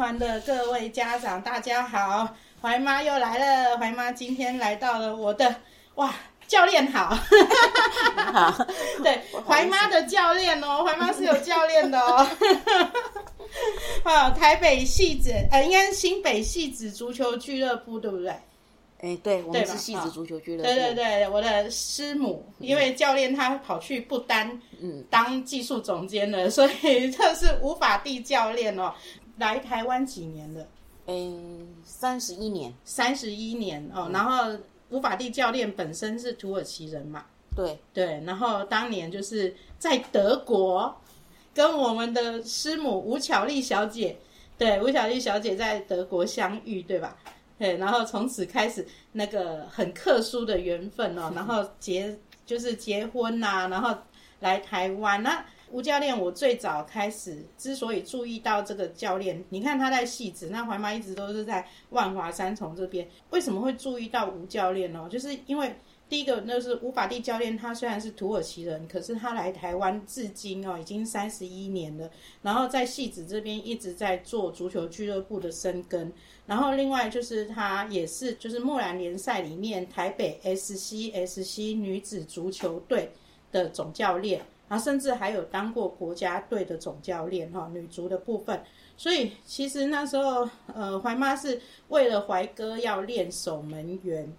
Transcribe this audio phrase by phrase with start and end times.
[0.00, 2.34] 合应援团的各位家长，大家好！
[2.62, 5.54] 怀妈又来了，怀妈今天来到了我的
[5.96, 6.14] 哇，
[6.48, 7.14] 教练好，
[8.32, 8.66] 好，
[9.04, 12.26] 对，怀妈的教练哦，怀妈是有教练的哦。
[14.04, 18.34] 啊， 台北戏子，呃，应该是新北戏子足球俱乐部，对不对？
[19.02, 20.62] 哎，对，我们是戏子足球俱乐部。
[20.62, 28.92] 对对对，我的师母，因为教练他跑去不丹，嗯，当技术总监了，所以这是无法地教练哦。
[29.40, 30.66] 来台湾几年了？
[31.06, 34.08] 嗯，三十一年，三十一年哦。
[34.12, 34.56] 然后
[34.90, 37.24] 吴法蒂教练本身是土耳其人嘛，
[37.56, 38.22] 对，对。
[38.24, 40.94] 然后当年就是在德国
[41.52, 44.16] 跟我们的师母吴巧丽小姐，
[44.56, 47.16] 对，吴巧丽小姐在德国相遇，对吧？
[47.58, 53.96] 对，然后从此开始那个很特殊的缘分哦， 然后结就是结婚呐、然后
[54.40, 55.22] 来台湾。
[55.22, 65.08] 那吴教练，我最早开始之所以注意到这个教练，你看他在戏子，那怀妈一直都是在万华三重这边，为什么会注意到吴教练呢？
[65.10, 65.74] 就是因为
[66.08, 72.10] 第一个，那是吴法蒂教练，他虽然是土耳其人，可是他来台湾至今哦，已经三十一年了。
[72.42, 76.12] 然后在戏子这边一直在做足球俱乐部的深耕。
[76.46, 83.12] 然后另外就是他也是就是木兰联赛里面台北 SCSC 女子足球队
[83.52, 88.62] 的总教练，然后甚至还有当过国家队的总教练哈，女足的部分。
[88.96, 94.32] 所以其实那时候呃，怀妈是为了怀哥要练守门员。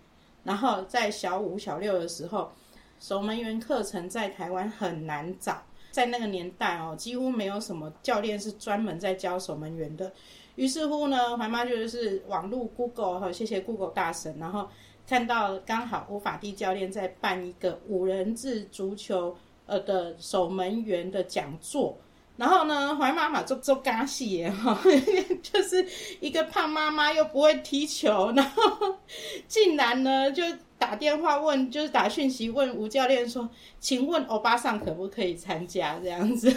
[0.44, 2.52] 然后在小五、小六的时候，
[3.00, 10.12] 守门员课程在台湾很难找，在那个年代哦，几乎没有什么教练是专门在教守门员的。
[10.56, 14.68] 于是乎呢，怀妈就是网络 Google 哈，谢谢 Google 大神，然后
[15.08, 21.98] 看到刚好吴法地教练在办一个五人制足球呃的守门员的讲座。
[22.38, 24.82] 然后呢，怀妈妈做做嘎戏耶哈，
[25.44, 25.86] 就是
[26.20, 28.96] 一个胖妈妈又不会踢球，然后
[29.48, 30.44] 竟然呢就
[30.80, 33.48] 打电话问，就是打讯息问吴教练说
[33.80, 36.52] ：“请问欧巴桑可不可以参加？”这样子，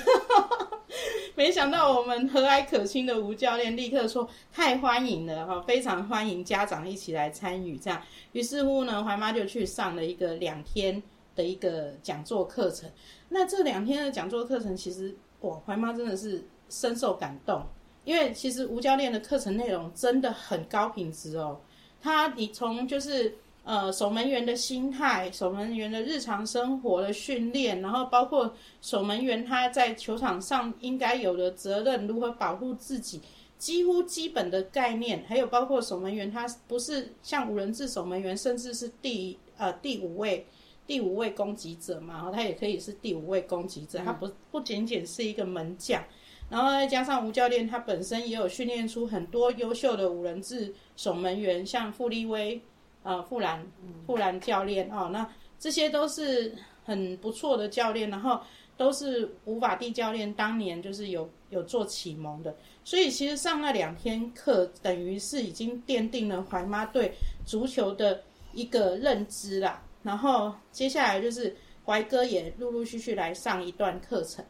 [1.34, 8.00] 没想到我们和蔼可亲的吴教练立刻说：“太欢迎了哈，非常欢迎家长一起来参与。”这样，
[8.32, 11.02] 于是乎呢，怀妈就去上了一个两天
[11.34, 12.90] 的一个讲座课程。
[13.28, 17.62] 那这两天的讲座课程，其实我，怀妈真的是深受感动，
[18.04, 21.60] 因为其实吴教练的课程内容真的很高品质哦。
[22.00, 23.34] 他你从就是
[23.64, 33.20] 呃守门员的心态、守门员的日常生活的训练，然后包括守门员他在球场上应该有的责任，如何保护自己，
[33.58, 40.46] 几乎基本的概念，还有包括守门员他不是像五人制守门员，甚至是第呃第五位。
[40.86, 46.02] 第五位攻击者嘛，然后他也可以是第五位攻击者，他不不仅仅是一个门将，
[46.50, 52.60] 然后再加上吴教练他本身也有训练出很多优秀的五人制守门员，像傅立威、
[53.02, 53.66] 呃傅兰、
[54.06, 55.26] 傅兰教练哦，那
[55.58, 58.38] 这些都是很不错的教练，然后
[58.76, 67.14] 都是吴法蒂教练当年就是有有做启蒙的，所以其实上那两天课，等于是已经奠定了怀妈对
[67.46, 68.22] 足球的
[68.52, 69.82] 一个认知啦。
[70.04, 74.44] 然后接下来就是怀哥也陆陆续续来上一段课程，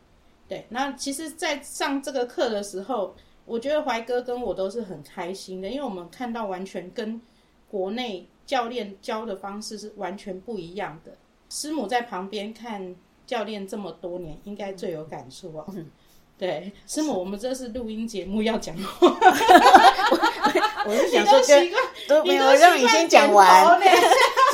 [0.46, 3.14] 对，那其实，在上这个课的时候，
[3.46, 7.20] 我觉得怀哥跟我都是很开心的，因为我们看到完全跟
[7.70, 11.16] 国内教练教的方式是完全不一样的。
[11.48, 12.94] 师母在旁边看
[13.26, 15.66] 教练这么多年，应该最有感触哦。
[16.36, 19.08] 对，师母，我们这是录音节目要讲话，
[20.84, 23.86] 我是想说跟习惯都没有让你先讲完，呢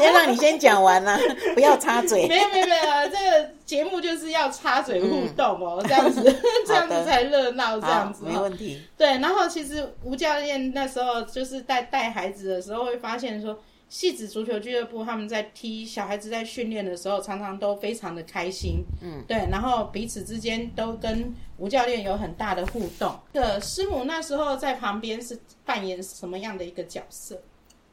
[0.00, 1.18] 先让你先讲完呢、
[1.54, 2.26] 不要插嘴。
[2.26, 6.22] 没有没有没有，这个节目就是要插嘴互动哦，这样子
[6.66, 8.28] 这样子才热闹，这样，子哦。
[8.30, 8.80] 没问题。
[8.96, 13.58] 对，然后其实吴教练那时候就是带带孩子的时候，会发现说，
[13.88, 23.14] 戏子足球俱乐部他们在踢小孩子在训练的时候，常常都非常的开心，嗯，对，然后彼此之间都跟吴教练有很大的互动。
[23.32, 27.40] 的师母那时候在旁边是扮演什么样的一个角色？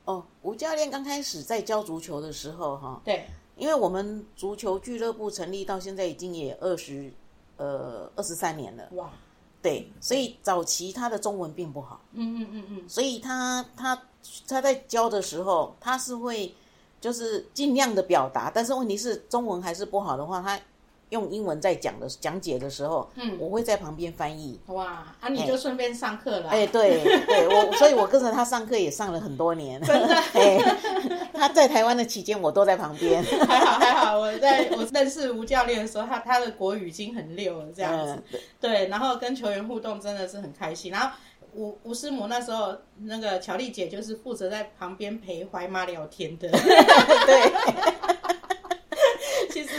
[0.08, 3.28] 哦，吴教练刚开始在教足球的时候，哈，对，
[3.58, 7.12] 因为我们足球俱乐部成立到现在已经也二十
[7.58, 9.12] 呃二十三年了，哇，
[9.62, 14.02] 对，所以早期他的中文并不好，嗯嗯嗯嗯，所以他他
[14.48, 16.56] 他在教的时候，他是会
[17.02, 20.58] 就是尽量的表达，但是问题是中文还是不好的话，他
[21.10, 24.60] 用英文在讲的讲解的时候，嗯我会在旁边翻译。
[24.68, 29.82] 哇，啊，你就顺便上课了啊，哎、对对，我所以，我跟着他上课也上了很多年。
[29.82, 30.60] 真的， 哎，
[31.34, 33.24] 他在台湾的期间，我都在旁边。
[33.24, 38.22] 还好还好，我在我认识吴教练的时候，他他的国语已经很溜了，这样子。
[38.34, 40.92] 嗯，对，然后跟球员互动真的是很开心。
[40.92, 41.10] 然后
[41.54, 46.50] 吴吴师母那时候，那个乔丽姐就是负责在旁边陪怀妈聊天的。
[46.52, 48.17] 对，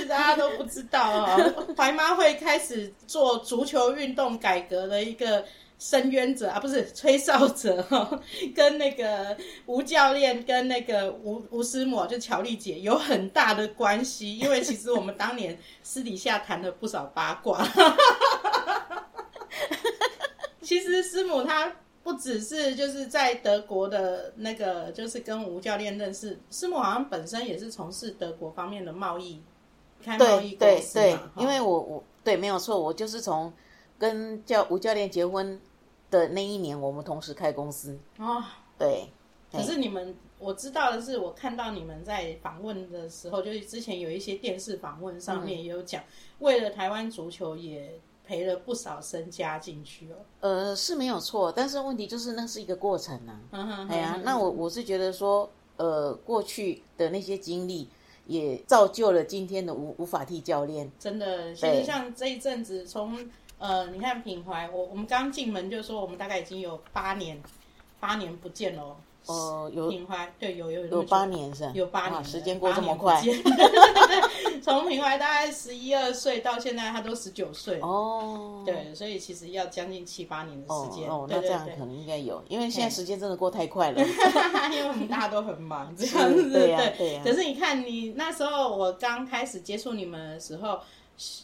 [0.08, 5.44] 大家都不知道哦， 怀妈会开始做足球运动改革的一个。
[5.80, 8.20] 深渊者啊，不是吹哨者哦，
[8.52, 17.64] 跟那个吴教练跟那个吴吴师母，就乔丽姐有很大的关系，因为其实我们当年私底下谈了不少八卦。
[20.60, 21.72] 其实师母她
[22.02, 29.40] 不只是就是在德国的那个，就是跟吴教练认识，师母好像本身也是从事德国方面的贸易，
[30.08, 33.52] 开贸易对对公司对因为我我对没有错，我就是从
[33.98, 35.60] 跟教吴教练结婚
[36.10, 37.98] 的那一年，我们同时开公司。
[38.18, 38.42] 哦，
[38.78, 39.08] 对，
[39.52, 46.02] 可是你们我知道的是，我看到你们在访问的时候，就是之前有一些电视访问上面也有讲，
[46.38, 50.16] 为了台湾足球也赔了不少身家进去哦。
[50.40, 57.88] 呃，是没有错，但是问题就是那是一个过程呐、嗯哼哎呀，那我我是觉得说，呃，过去的那些经历
[58.28, 60.88] 也造就了今天的无无法替教练。
[61.00, 63.28] 真的，其实像这一阵子从
[63.58, 67.42] 呃，你看品怀，我我们刚进门就说我们大概已经有八年
[67.98, 68.96] 八年不见了哦。
[69.28, 71.72] 哦，有平怀对有有有八年是吧？
[71.74, 73.22] 有八年时间过这么快
[74.62, 78.62] 从平怀大概十一二岁到现在，他都十九岁，哦。
[78.66, 81.08] 对，所以其实要将近七八年的哦时间。
[81.08, 84.00] 哦，那这样可能应该有，因为现在时间真的过太快了。
[84.72, 86.50] 因为我们大家都很忙，这样子。
[86.52, 90.78] 对呀对呀可是你看，你那时候我刚开始接触你们的时候，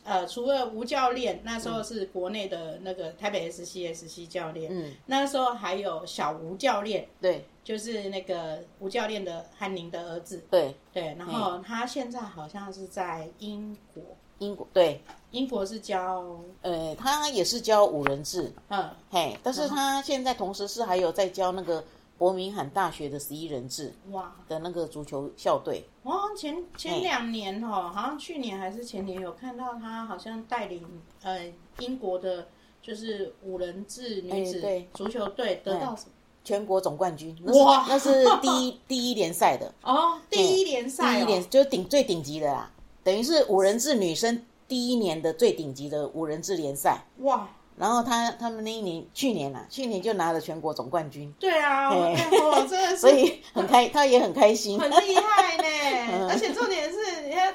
[0.05, 7.45] 呃，除了吴教练，那时候是国内的那个台北 SCSC 教练，嗯，那时候还有小吴教练，对。
[7.65, 10.45] 就是那个吴教练的汉宁的儿子。
[10.51, 14.03] 对，对，然后他现在好像是在英国，
[14.39, 15.01] 英国对，
[15.31, 18.91] 英国是教呃，他也是教五人制，嗯。
[19.11, 21.83] 嘿，但是他现在同时是还有在教那个
[22.17, 24.35] 伯明翰大学的十一人制哇。
[24.49, 25.85] 的那个足球校队。
[26.03, 30.85] 哦前前两年哦，好像去年还是前年有看到他好像带领
[31.23, 32.49] 呃英国的，
[32.83, 34.63] 就是五人制女子
[34.93, 36.13] 足球队得到什么？
[36.45, 37.87] 全国总冠军，那是哇。
[37.89, 42.71] 那是第一 第一联赛的， 哦，第一联赛、哦，第一联就是顶最顶级的啦，
[43.03, 47.03] 等于是五人制女生第一年的最顶级的五人制联赛。
[47.21, 54.79] 哇，然后他他们那一年去年啊，去年就拿了全国总冠军，对啊，我真的是 所以很开，他也很开心。
[54.79, 55.65] 很厉害呢，
[56.13, 56.29] 嗯。
[56.29, 57.55] 而且重点是，人家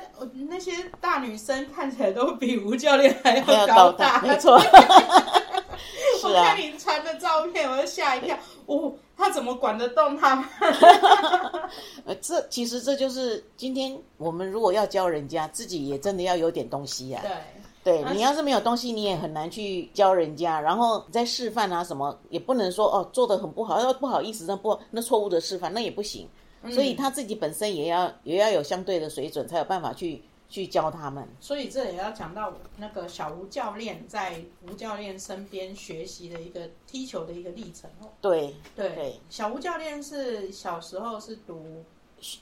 [0.49, 4.59] 那些大女生看起来都比吴教练还还要高高大，没错。
[6.19, 10.43] 是我啊看，你传的照片，我就吓一跳，哦，他怎么管得动他？
[12.19, 17.31] 这其实这就是今天我们如果要教人家，自己也真的要有点东西呀、对，
[17.89, 20.59] 对你要是没有东西，你也很难去教人家。
[20.61, 26.27] 然后你在示范啊什么，也不能说哦做的很不好，要不好意思，那不那错误的示范那也不行。
[26.71, 31.25] 所以他自己本身也要也要有相对的水准，才有办法去去教他们。
[31.39, 38.09] 所以这也要讲到那个小吴教练在吴教练身边学习的一个踢球的一个历程哦。
[38.19, 41.81] 对对，对，小吴教练是小时候是读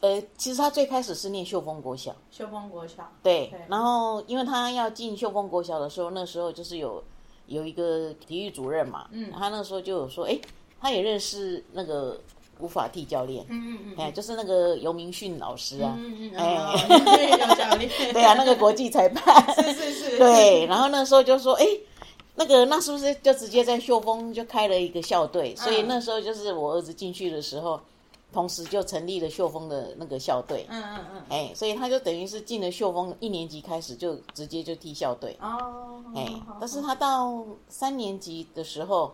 [0.01, 7.03] 呃，其实他最开始是念秀峰国小，秀峰国小，对对，然后因为他要进秀峰国小的时候，那时候就是有
[7.47, 10.37] 有一个体育主任嘛，嗯，他那时候就有说，哎，
[10.81, 12.19] 他也认识那个
[12.59, 21.65] 吴法替教练，嗯嗯嗯，哎，就是那个尤明训老师啊，嗯嗯，哎 哦对，有教练， 对啊，那个国际裁判， 是是是，对，然后那时候就说，哎，
[22.35, 25.55] 那个那是不是就直接在秀峰就开了一个校队？
[25.55, 27.79] 所以那时候就是我儿子进去的时候，
[28.37, 30.63] 同时就成立了秀峰的那个校队。
[30.69, 39.11] 嗯嗯嗯，哎，所以他就等于是进了秀峰一年级开始就直接就踢校队，哦，哎好，但是他到三年级的时候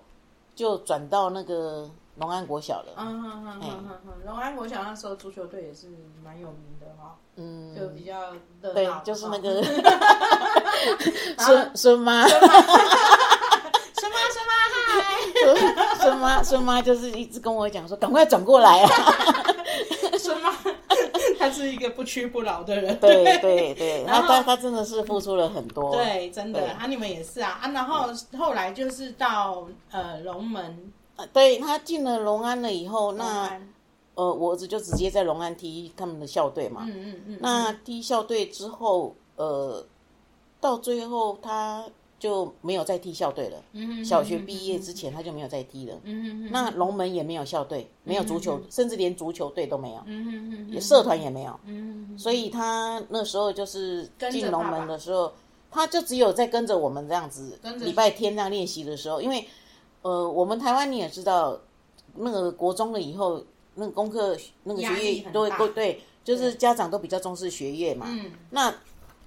[0.56, 5.88] 就转到那个龙安国小了，嗯哼哼哼哼哼，龙安国小那时候足球队也是
[6.22, 9.63] 蛮有名的哈，嗯，就比较热对，，就是那哈个
[11.39, 12.25] 孙孙妈，
[15.43, 18.89] 孙 孙妈孙妈就是一直跟我讲说，赶快转过来啊，
[20.17, 20.51] 孙妈，
[21.38, 22.97] 她是一个不屈不挠的人。
[23.00, 25.91] 对对对，然后他他他真的是付出了很多。
[25.91, 28.07] 对，真的对啊，你们也是啊啊，然后
[28.38, 33.59] 后来就是到呃龙门呃对他进了龙安了以后，那
[34.15, 36.85] 呃，我儿子就直接在龙安踢他们的校队嘛。
[36.88, 39.83] 嗯嗯嗯，那踢校队之后，呃，
[40.62, 41.83] 到最后他
[42.24, 43.62] 就没有再踢校队了。
[43.74, 45.96] 嗯小学毕业之前他就没有再踢了。
[46.03, 49.94] 嗯嗯嗯，那龙门也没有校队，没有足球，甚至连足球队都没
[50.72, 51.60] 有，社团也没有。
[51.65, 55.34] 嗯所以他那时候就是进龙门的时候，
[55.70, 59.46] 他就只有在跟着我们这样子礼拜天这样练习的时候，因为
[60.01, 61.60] 呃，我们台湾你也知道，
[62.15, 63.44] 那个国中了以后，
[63.75, 68.06] 那个功课那个压学业都都对，就是家长都比较重视学业嘛。
[68.08, 68.74] 嗯那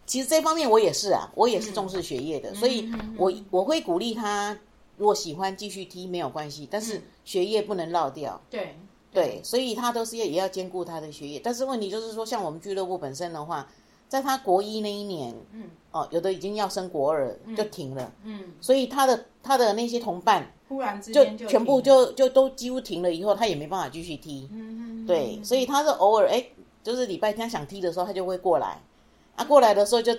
[0.06, 4.56] 其实这方面我也是啊，我也是重视学业的，所以我我会鼓励他，
[4.96, 8.40] 如果喜欢继续踢没有关系，但是学业不能落掉。
[8.48, 8.76] 对
[9.12, 11.40] 对，所以他都是要也要兼顾他的学业。
[11.42, 13.66] 但是问题就是说，像我们俱乐部本身的话，
[14.08, 24.48] 在他国一那一年，嗯哦，有的已经要升国二就停了，嗯，所以他的他的那些同伴忽然之就间就全部就就都几乎停了，以后他也没办法继续踢。
[24.52, 26.46] 嗯嗯对，所以他是偶尔哎，
[26.84, 28.78] 就是礼拜天想踢的时候，他就会过来。
[29.36, 30.16] 啊，过来的时候就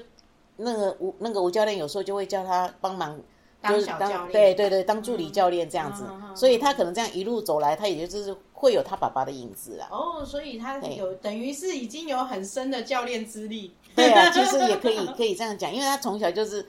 [0.58, 3.20] 那个吴那个吴教练有时候就会叫他帮忙，
[3.68, 9.90] 就是当对对对当助理教练这样子，嗯嗯嗯所以他可能这样一路走来，他也就是会有他爸爸的影子啊。
[9.92, 13.74] 哦，所以他有等于是已经有很深的教练资历。
[13.96, 16.66] 对啊， 其实也可以可以这样讲，因为他从小就是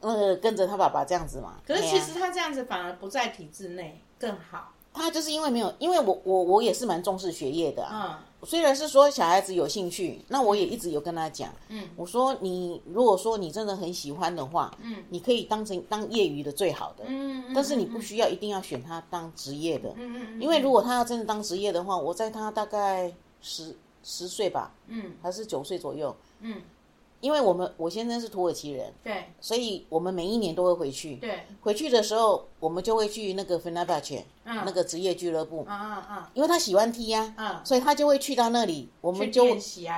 [0.00, 1.54] 呃跟着他爸爸这样子嘛。
[1.66, 4.72] 可是其实他这样子反而不在体制内更好。
[4.98, 8.20] 他就是因为没有，因为我我我也是蛮重视学业的、啊。
[8.20, 8.24] 嗯。
[8.44, 11.88] 虽然是说小孩子有兴趣，那我也一直有跟他讲，嗯。
[11.96, 15.02] 我说你如果说你真的很喜欢的话，嗯。
[15.08, 23.74] 你可以当成当业余的最好的，嗯，但是你不需要一定要选他当职业的，嗯嗯嗯，因为如果他要真的当职业的话，我在他大概十
[24.04, 25.12] 十岁吧，嗯。
[25.20, 26.62] 还是九岁左右，嗯
[27.20, 29.24] 因为我们我先生是土耳其人，对。
[29.40, 31.16] 所以我们每一年都会回去。
[31.16, 31.40] 对。
[31.60, 34.62] 回去的时候，我们就会去那个 Fenerbahce、嗯。
[34.64, 39.44] 那个职业俱乐部，啊啊啊因为他喜欢踢呀、嗯，所以他就会去到那里，我们就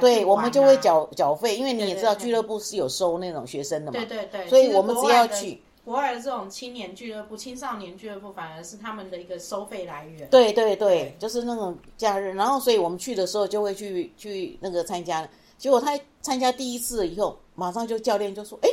[0.01, 0.81] 对，我们就会啊。
[0.81, 10.29] 缴缴费，因为你也知道俱乐部是有收那种学生的嘛，对对对，所以我们只要去，国外的这种青年俱乐部、青少年俱乐部，反而是他们的一个收费来源。
[10.31, 15.29] 对对对，就是那种假日，然后所以我们去的时候就会去去那个参加，
[15.61, 18.69] 结果他参加第一次以后，马上就教练就说，哎，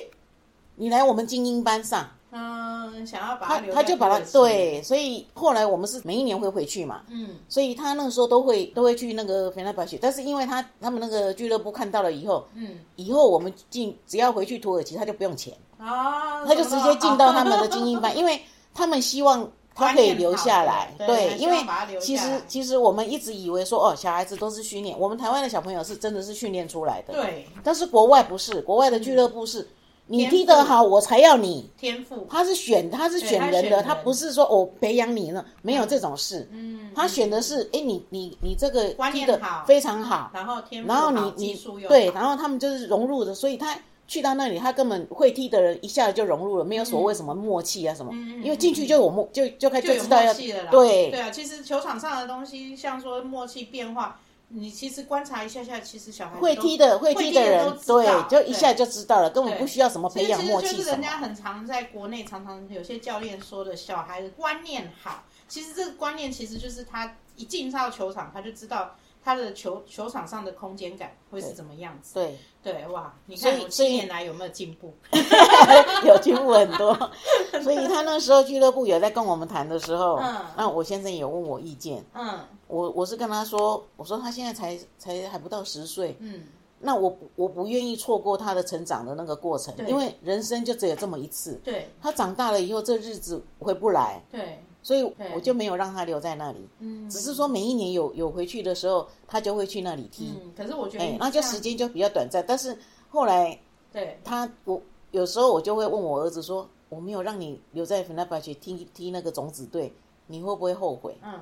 [0.76, 7.32] 你来我们精英班上，嗯，想要把他留他就把他对，所以后来我们是每一年会回去嘛，嗯。
[7.50, 18.42] 所以他那个时候都会都会去那个菲拉巴雪，但是因为他他们那个俱乐部看到了以后，嗯，以后我们进只要回去土耳其，他就不用钱，啊，他就直接进到他们的精英班， 因为
[18.74, 21.58] 他们希望他可以留下来，对因为
[22.02, 29.68] 其实其实我们一直以为说哦，小孩子都是训练，我们台湾的小朋友是真的是训练出来的，，对但是国外不是，国外的俱乐部是。
[30.10, 31.70] 你踢得好，我才要你。
[31.78, 36.48] 天赋，他是选，他是选人的，他不是说我培养你呢，没有这种事。
[36.54, 43.78] 嗯，他选的是，哎，你你你这个观踢的非常好，然后天赋然后你你对，然后他们就是融入的，所以他
[44.08, 50.72] 去到那里，他根本会踢的人一下子就融入了，没有所谓什么默契啊什么，因为进去就有默就就开就有知道要了啦。
[50.72, 51.12] 对。
[51.12, 61.02] 对啊，其实球场上的东西，像说默契变化，你其实观察一下下，其实小孩会踢的会会踢的人对，就一下就知道了，根本不需要什么培养默其实就是人。
[61.02, 68.96] 家很常在国内常常有些教练说的，小孩的观念好，其实这个观念其实就是他一进到球场，他就知道
[69.28, 72.14] 他的球球场上的空间感会是怎么样子。
[72.14, 74.94] 对，对，哇，你看我七年来有没有进步？
[76.08, 76.94] 有进步很多，
[77.62, 80.46] 所以他那时候俱乐部有在跟我们谈的时候，嗯。
[80.56, 82.40] 那我先生也问我意见，嗯。
[82.68, 86.46] 我我是跟他说，我说他现在才才还不到十岁，嗯，
[86.80, 91.60] 那我我不愿意错过他的成长的那个过程，因为人生就只有这么一次。
[91.66, 91.90] 对。
[92.02, 95.04] 他长大了以后，这日子回不来，对，所以
[95.36, 96.66] 我就没有让他留在那里。
[96.80, 102.42] 嗯，只是说每一年有有回去的时候，他就会去那里踢，嗯，可是我觉得那就时间就比较短暂。
[102.48, 102.74] 但是
[103.10, 103.60] 后来
[103.92, 109.92] 对他我有时候我就会问我儿子说，我没有让你留在 e e r b a c 踢踢那个种子队，
[110.28, 111.18] 你会不会后悔？
[111.22, 111.38] 嗯。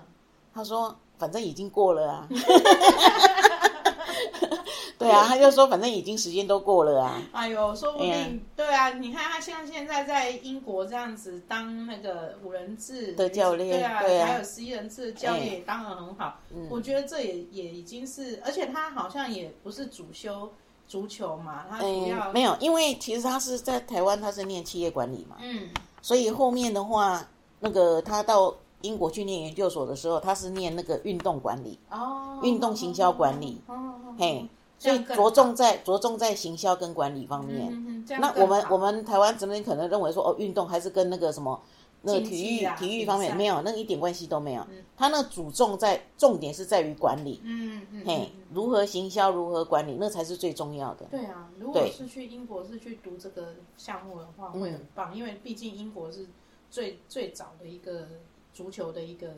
[0.52, 2.28] 他说反正已经过了啊。
[4.98, 7.22] 对啊，他就说反正已经时间都过了啊。
[7.34, 8.90] 哎呦，说不定、哎对啊！
[8.94, 16.40] 你看他像现在在英国这样子当那个五人制的教练对啊，对啊还有十一人制的教练哎也当得很好。
[16.54, 20.50] 嗯我觉得这也也已经是，而且他好像也不是主修
[20.88, 25.70] 足球嘛，他主嗯要、，没有，因为其实他是在台湾，他是念企业管理嘛，嗯
[26.02, 27.28] 所以后面的话，
[27.60, 34.48] 那个他到英国去念研究所的时候，他是念那个运动管理，哦，运动行销管理，哦嘿，
[34.78, 38.06] 所以着重在着重在行销跟管理方面。
[38.20, 41.62] 那我们我们台湾这边可能认为说，哦，运动还是跟那个什么。
[42.08, 44.64] 那个体育体育方面没有，那一点关系都没有。
[44.96, 51.08] 他那主重在重点是在于管理，嗯嗯嗯嘿嗯，如何行销，如何管理，那才是最重要的。
[51.10, 56.28] 对啊，如果对是去英国是去读这个项目的话，嗯会很棒，因为毕竟英国是
[56.70, 58.08] 最最早的一个
[58.54, 59.30] 足球的一个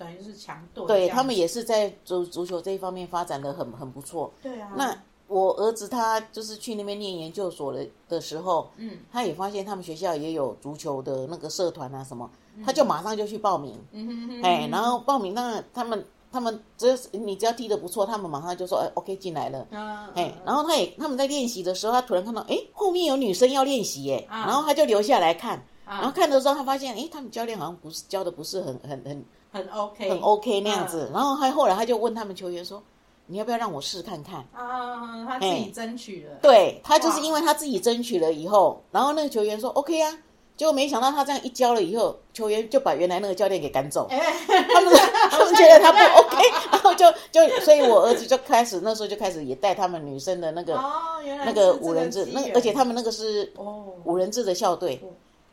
[0.00, 4.32] 等于是强队对他们也是在足足球这一方面发展的很很不错。
[4.42, 12.28] 对啊，那我儿子他就是去那边念研究所的的时候，嗯，他也发现他们学校也有足球的那个社团啊什么，
[12.64, 16.02] 他就马上就去报名，嗯哼哼哎，然后报名，那他们
[16.32, 19.66] 他们只要你只要踢得不错，他们马上就说，哎，OK 进来了。
[19.70, 24.46] 啊哎，然后他也他们在练习的时候，他突然看到，哎，后面有女生要练习，哎，啊。
[24.46, 26.00] 然后他就留下来看，啊。
[26.00, 32.82] 然后看的时候，他发现，哎，他们教练好像不是教的不是很很很很 OK 很 OK 那样嗯子，然后他后来他就问他们球员说，
[33.26, 34.44] 你要不要让我试看看？
[34.52, 40.18] 啊，他自己争取了，对他就是因为他自己争取了以后，然后那个球员说 OK 啊，
[40.56, 44.94] 结果没想到他这样一教了以后，球员就把原来那个教练给赶走，哎，他们
[45.30, 46.36] 他们觉得他不 OK，
[46.72, 50.92] 然后就就所以我儿子就开始那时候就开始也带他们女生的那个、哦，
[51.44, 55.00] 那个五人制，那而且他们那个是哦，五人制的校队。
[55.02, 55.08] 哦，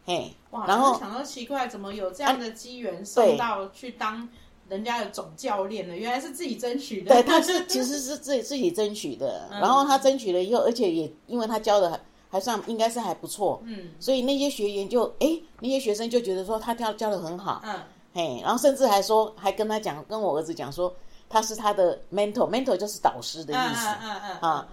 [0.08, 4.28] 嘿，哇，然后啊想到奇怪，怎么有这样的机缘送到去当
[4.70, 5.94] 人家的总教练呢？
[5.94, 7.14] 原来是自己争取的。
[7.14, 12.00] 对，他是 其实是自己自己争取的，然后他争取了以后，而且也因为他教的还
[12.30, 13.90] 还算应该是还不错，嗯。
[14.00, 17.78] 所以那些学员就哎那些学生就觉得说他教教的很好，嗯。
[18.14, 20.96] 嘿，然后甚至还说还跟他讲，跟我儿子讲说
[21.30, 23.88] 他是他的 mentor，mentor 就是导师的嗯意思。
[24.40, 24.68] 啊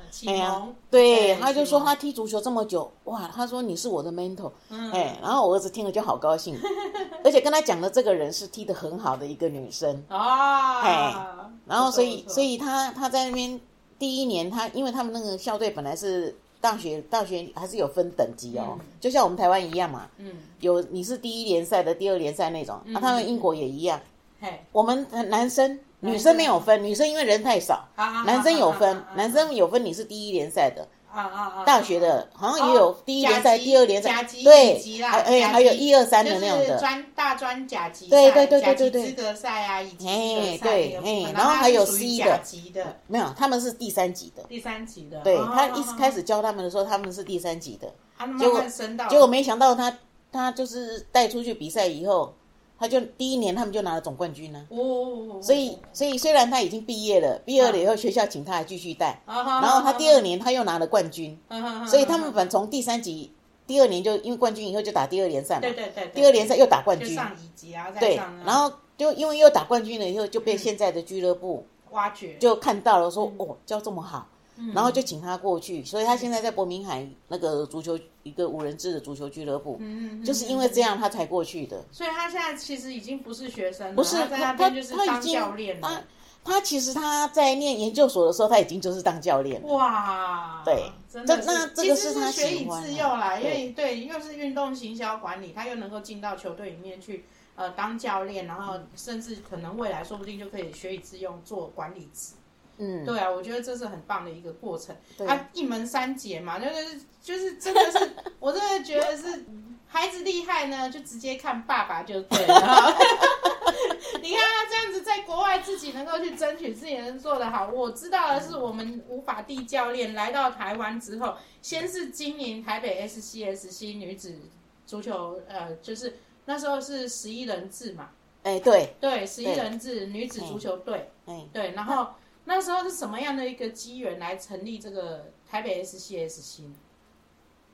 [0.90, 4.92] 对，他就说他踢足球这么久，哇，他说你是我的 mentor，嗯。
[4.92, 6.56] 哎，然后我儿子听了就好高兴，
[7.24, 13.60] 而且跟他讲的这个人是踢得很好的一个女生，啊，然后所以所以他他在那边
[13.98, 18.80] 第一年他因为他们那个校队本来是大学大学还是有分等级哦，嗯。
[19.00, 24.00] 就像我们台湾一样嘛，嗯，有你是第一联赛的，第二联赛那种，啊，他们英国也一样，
[24.40, 30.86] 嘿，我们男生女生没有分，女生因为人太少，啊男生有分啊，男生有分你是第一联赛的。
[31.14, 39.06] 啊啊啊，大学的好像也有哦第一联赛、第二联赛，对还哎还有一二三的那样就是的，专大专甲级，对对对对对对。
[39.06, 44.42] 资格赛啊，乙级资哎对哎然后还有 C 甲的级的，没有，他们是第三级的。
[44.48, 47.88] 第三级的，对哦他一开始教他们的时候，他们是第三级的，
[48.36, 48.60] 结果
[49.08, 49.96] 结果没想到他
[50.32, 52.34] 他就是带出去比赛以后，
[52.78, 63.32] 他就第一年他们就拿了总冠军呢、哦，所以所以虽然他已经毕业了，毕业了以后学校请他还继续带，然然后他第二年他又拿了冠军，二所以他们本从第三级
[63.66, 73.46] 第二年就因为冠军以后就打第二联赛嘛，对对对，对第二联赛又打冠军，上一级啊，再对，然后就因为又打冠军了以后，就被现在的俱乐部挖掘，就看到了，说嗯。
[73.46, 74.28] 哦教这么好，
[74.72, 81.84] 然后就请他过去，所以他现在在伯明翰那个足球一个无人制的足球俱乐部，嗯，嗯就是因为这样他才过去的。
[81.90, 86.02] 所以他现在其实已经不是学生了，不是他他边就是当他已经教练了他。
[86.46, 89.68] 他其实他在念研究所的时候，他已经就是当教练了。
[89.68, 97.24] 哇，对真的这那这个是他学以致用啦，因为对，又是运动行销管理，他又能够进到球队里面去，
[97.56, 102.34] 呃，当教练，然后甚至可能未来说不定就可以学以致用做管理职。
[102.78, 104.94] 嗯，对啊，我觉得这是很棒的一个过程。
[105.16, 109.44] 对啊，一门三杰嘛，就是就是真的是，我真的觉得是
[109.86, 112.54] 孩子厉害呢，就直接看爸爸就对了。
[114.22, 117.68] 你看他这样子在国外自己能够去争取，自己能做得好。
[117.68, 124.38] 我知道的是，我们无法地教练来到台湾之后，先是经营台北 SCSC 女子
[124.86, 128.10] 足球，呃，就是那时候是十一人制嘛，
[128.42, 131.10] 哎对，对，十一人制女子足球队。
[131.26, 132.08] 哎对，然后
[132.44, 136.74] 那时候是什么样的一个机缘来成立这个台北 SCSC 呢？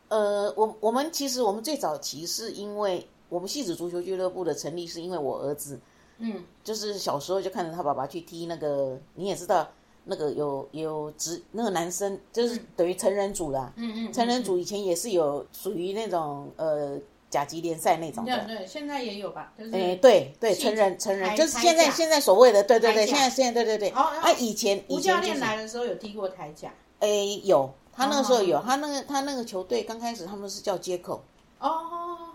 [0.09, 5.78] 呃，我我们其实我们最早期是因为我们戏子足球俱乐部的成立，是因为我儿子
[6.18, 6.44] 嗯。
[6.64, 9.68] 就是小时候就看着他爸爸去踢那个，你也知道
[10.04, 16.98] 那个有有职那个男生就是等于成人组啦，嗯嗯，成人组以前也是有属于那种呃
[17.31, 18.37] 甲级联赛那种的。
[18.45, 23.90] 对对，现在也有吧，就是哎，对对，成人成人就是现在现在所谓的，对对对，现在现在对对对。
[23.90, 26.71] 哦啊，以前以吴教练来的时候有踢过台甲。
[26.99, 27.09] 哎
[27.45, 28.62] 有，他那个时候有，哦。
[28.66, 31.23] 他那个他那个球队刚开始他们是叫接口，
[31.61, 31.71] 哦。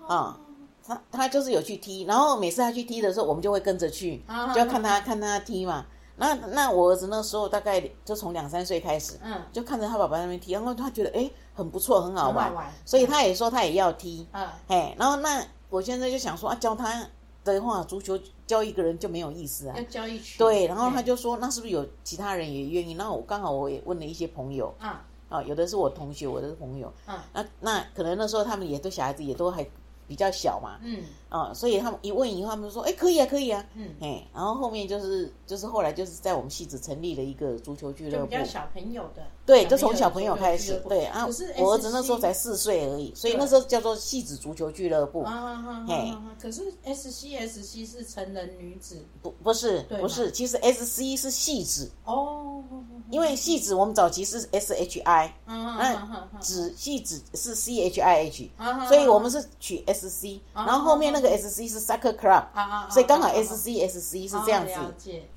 [0.07, 0.39] 啊
[0.87, 5.85] 他他就是有去踢，然后每次他去踢的时候，我们就会跟着去，啊就要看他看他踢嘛。
[6.17, 9.41] 那那我儿子那时候大概就从两三岁开始，嗯。
[9.51, 12.73] 就看着他爸爸那边踢，然后他觉得哎很不错，很好玩，好玩。
[12.85, 14.47] 所以他也说他也要踢，嗯。
[14.67, 17.07] 哎，然后那我现在就想说啊，教他
[17.43, 19.75] 的话，足球教一个人就没有意思啊。
[19.77, 19.83] 要。
[19.83, 20.37] 教一群。
[20.37, 22.93] 对，然后他就说，那是不是有其他人也愿意？
[22.93, 24.73] 那我刚好我也问了一些朋友。
[24.79, 26.93] 啊啊，有的是我同学，我的是朋友。
[27.07, 27.17] 嗯。
[27.33, 29.65] 那那可能那时候他们也都小孩子也都还
[30.07, 39.23] 比较小嘛，嗯啊，所以他们一问以后，他们就说，哎，可以啊，可以啊，嗯，哎，然后后面就是就是后来就是在我们戏子成立了一个足球俱乐部就比，较小朋友的。
[39.45, 46.35] 对，就从小朋友开始对啊可是，我儿子那时候才四岁而已，所以那时候叫做戏子足球俱乐部，啊啊啊啊嘿啊！
[46.41, 52.63] 可是 S C S C 是成人女子不不是不是，其实 S C 是戏子，哦，
[53.11, 62.45] 因为戏子我们早期是 S H I，嗯嗯嗯子戏子是 C H I H，嗯所以我们是取 S C，然后后面那个 S C 是 Soccer Club，
[62.89, 64.73] 所以刚好 S C S C 是这样子。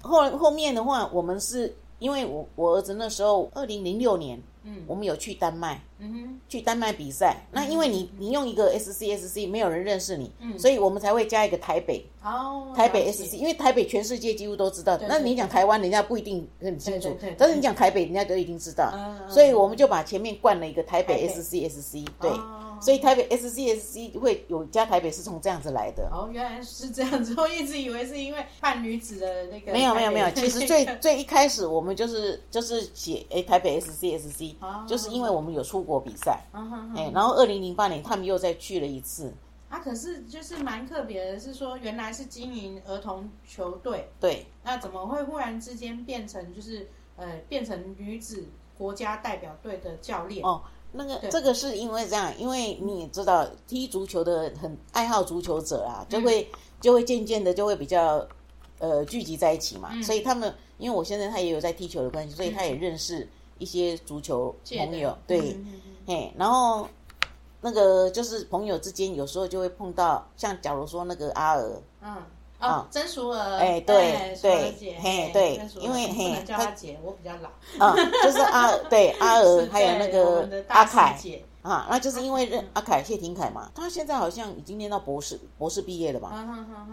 [0.02, 4.84] 后后面的话，我们是因为我我儿子那时候二零零六年，嗯。
[4.86, 5.82] 我们有去丹麦。
[5.98, 6.40] 嗯哼。
[6.48, 10.58] 去丹麦比赛，那因为你你用一个 S C S C 没有人认识你，嗯。
[10.58, 14.96] 所以我们才会加一个台北，哦，台北 S C，因为台北全世界几乎都知道。
[14.96, 18.92] 对那你讲台湾，人家不一定很清楚但是你讲台北，人家都一定知道。
[19.28, 21.28] 所以我们就把前面冠了一个台北台北。
[21.28, 22.30] S C S C，对。
[22.30, 26.08] 哦，所以台北 S C S C 会有加台北是从这样子来的。
[26.12, 29.72] 哦，原来是这样子，我一直以为是因为扮女子的那个。
[29.72, 36.40] 没有没有没有，其实最最一开始我们就是就是写诶台北 S C S C，哦就是因为我们有出国比赛，
[36.96, 39.32] 哎，然后二零零八年他们又再去了一次，
[39.68, 44.46] 啊，可是就是蛮特别的，是说原来是经营儿童球队，对。
[44.64, 50.44] 那怎么会忽然之间变成就是呃变成女子国家代表队的教练？
[50.44, 58.24] 哦，那个这个是因为这样，因为你也知道踢足球的很爱好足球者啊，就会、嗯就会渐渐的就会比较
[58.78, 60.00] 呃聚集在一起嘛，嗯。
[60.02, 65.58] 所以他们因为我现在他也有在踢球的关系，所以他也认识一些足球朋友，对，
[66.06, 66.88] 嘿，然后
[67.60, 72.16] 那个就是朋友之间有时候就会碰到，像假如说那个阿尔，嗯，
[72.60, 81.16] 哦，曾淑儿，哎对对，嘿嘿对因为嘿她她姐，我比较老，啊，就是阿对阿尔，还有那个阿凯，
[81.62, 86.32] 啊，那就是因为认阿凯谢廷凯嘛，他现在好像已经念到博士，博士毕业了吧？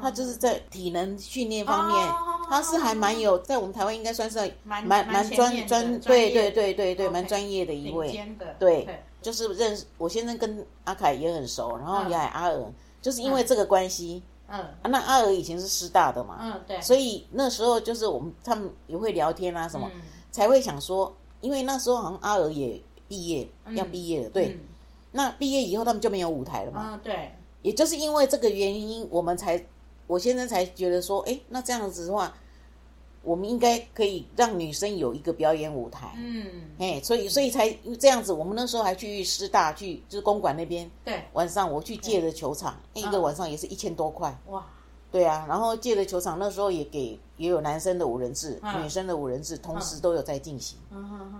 [0.01, 8.11] 他就是在体能训练方面，哦他是还蛮有，在我们台湾应该算是蛮蛮蛮专专，对对对对对，蛮专业的一位。
[8.59, 8.87] 对
[9.21, 12.63] 就是认识我先生跟阿凯也很熟，然后嗯也还阿尔，
[13.01, 14.59] 就是因为这个关系，嗯。
[14.59, 20.01] 啊那阿尔以前是师大的嘛，嗯对，所以那时候就是我们他们也会聊天啊什么，嗯。
[20.31, 24.59] 才会想说，因为那时候好像阿尔也毕业要毕业了，对，嗯。
[25.11, 27.31] 那毕业以后他们就没有舞台了嘛，嗯对，
[27.61, 29.65] 也就是因为这个原因，我们才
[30.07, 32.35] 我现在才觉得说，哎，那这样子的话，
[33.25, 36.45] 我们应该可以让女生有一个表演舞台，嗯。
[36.77, 38.31] 哎，所以所以才这样子。
[38.31, 44.65] 我们那时候还去师大去，就是公馆那边，对，晚上我去借的球场，一个晚上也是一千多块，哇，
[45.11, 45.45] 对啊。
[45.49, 48.83] 然后借的球场那时候也给也有男生的五人制，嗯。
[48.83, 50.77] 女生的五人制，同时都有在进行。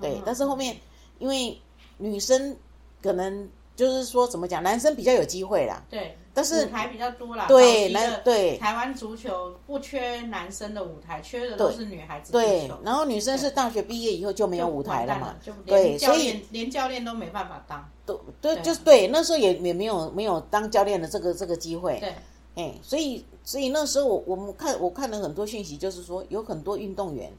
[0.02, 0.76] 对，但是后面
[1.20, 1.58] 因为
[1.98, 2.56] 女生
[3.02, 8.58] 可能就是说怎么讲，男生比较有机会啦，对，但是舞台比较多啦，对早期的男对。
[8.58, 15.98] 台湾足球不缺男生的舞台，缺的都是女孩子，对然后女生是大学毕业以后就没有舞台了嘛，就对。
[15.98, 18.62] 所以练连教练都没办法当，都对，对。
[18.62, 22.14] 就是对，那时候也也没有没有当教练的这个这个机会，对，
[22.56, 27.32] 哎，所以所以那时候我我们看我看了很多讯息，就是说有很多运动员，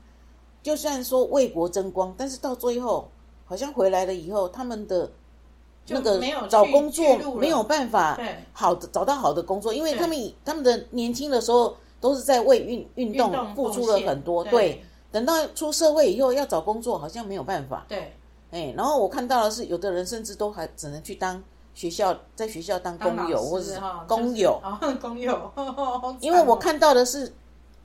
[0.63, 3.11] 就算说为国争光，但是到最后
[3.45, 5.13] 好像回来了以后，他们的
[5.89, 18.17] 那个没有找工作没有办法对好的找到好的工作，因为他们他们的年轻的时候都是在为运运动付出了很多，对对，等到出社会以后要找工作好像没有办法，对，
[18.51, 21.43] 哎，然后我看到的是有的人甚至都还只能去当
[21.75, 24.61] 学校在学校当工友或者是工友，
[25.01, 25.53] 工友，
[26.21, 27.33] 因为我看到的是，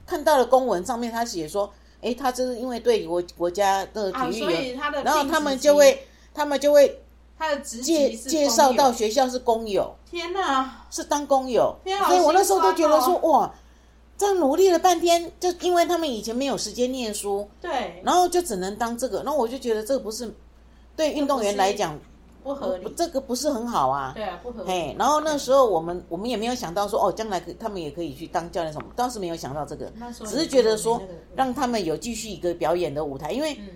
[0.06, 7.01] 看到了公文上面他写说，哎，他这是因为对国国家的体育然后他们就会他们就会
[7.42, 13.52] 他的职介介绍到学校是工友，天哪，是当工友，天啊所以我那时候都觉得说，哇，
[14.16, 20.32] 这样努力了半天，就因为他们以前没有时间念书，对，然后就只能当这个，那我就觉得这个不是
[20.94, 21.98] 对运动员来讲，
[22.44, 24.12] 不合理，这个不是很好啊。
[24.14, 29.92] 对啊，不合理，嘿，然后那时候我们我们也没有想到说哦，将来可他们也可以去当教练什么，当时没有想到这个。
[30.24, 31.02] 只是觉得说
[31.34, 33.68] 让他们有继续一个表演的舞台，因为嗯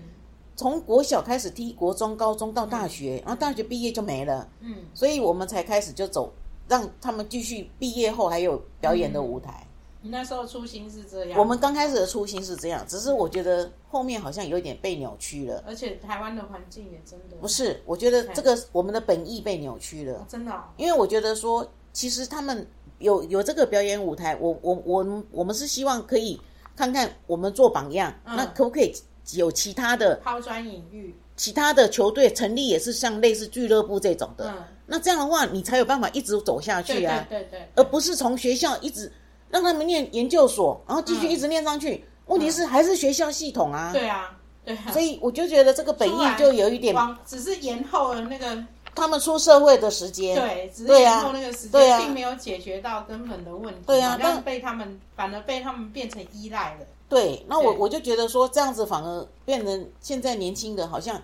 [0.57, 6.33] 从国小开始踢，国中、高中到大学，然后大学毕业就没了，嗯，所以我们才开始就走，
[6.67, 9.65] 让他们继续毕业后还有表演的舞台。
[10.01, 15.63] 你那时候初心是这样，我们刚开始的初心是这样，只是我觉得后面好像有点被扭曲了。
[15.67, 20.25] 而且台湾的环境也真的不是，我觉得这个我们的本意被扭曲了。
[20.27, 22.65] 真的哦，因为我觉得说，其实他们
[22.97, 26.39] 有有这个表演舞台，我我我我们是希望可以
[26.75, 28.93] 看看我们做榜样，那可不可以
[29.33, 31.15] 有其他的抛砖引玉？
[31.35, 34.51] 其他的球队成立也是像类似俱乐部这种的，
[34.87, 39.11] 那这样的话你才有办法一直走下去啊，对对对，而不是从学校一直
[39.51, 42.03] 让他们念研究所，然后继续一直念上去。
[42.25, 44.35] 问题是还是学校系统啊，对啊，
[44.65, 48.57] 对啊，所以我就觉得这个本意就有一点，只是延后了那个
[48.95, 56.85] 他们出社会的时间，对，只是延后那个时间，并没有解决到根本的问题，对啊，但被他们反而被他们变成依赖了。
[57.09, 61.21] 对，那我我就觉得说这样子反而变成现在年轻的好像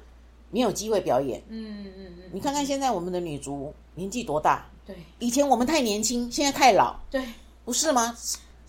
[0.50, 1.44] 没有机会表演。
[1.50, 2.24] 嗯嗯嗯。
[2.32, 4.66] 你看看现在我们的女足年纪多大？
[4.86, 4.96] 对。
[5.20, 6.96] 以前我们太年轻，现在太老。
[7.12, 7.22] 对。
[7.66, 8.16] 不是吗？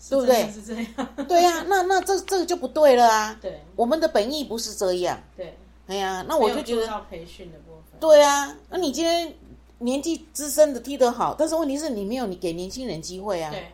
[0.09, 0.51] 对不对？
[0.51, 1.25] 是这样。
[1.27, 3.37] 对呀，那那这这个就不对了啊。
[3.41, 3.61] 对。
[3.75, 5.17] 我们的本意不是这样。
[5.37, 5.57] 对。
[5.87, 7.01] 哎呀，那我就觉得。
[7.09, 7.99] 培训的部分。
[7.99, 9.33] 对啊，那你今天
[9.79, 13.51] 年纪资深的踢得好，但是问题是你没有你给年轻人机会啊。
[13.51, 13.71] 对。